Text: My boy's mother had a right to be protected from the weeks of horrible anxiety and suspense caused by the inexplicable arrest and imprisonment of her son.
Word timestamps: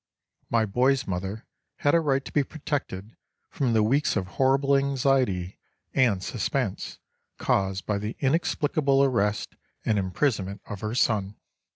My 0.49 0.65
boy's 0.65 1.05
mother 1.05 1.45
had 1.75 1.93
a 1.93 1.99
right 1.99 2.25
to 2.25 2.31
be 2.31 2.43
protected 2.43 3.15
from 3.51 3.73
the 3.73 3.83
weeks 3.83 4.15
of 4.15 4.25
horrible 4.29 4.75
anxiety 4.75 5.59
and 5.93 6.23
suspense 6.23 6.97
caused 7.37 7.85
by 7.85 7.99
the 7.99 8.17
inexplicable 8.19 9.03
arrest 9.03 9.55
and 9.85 9.99
imprisonment 9.99 10.63
of 10.65 10.81
her 10.81 10.95
son. 10.95 11.35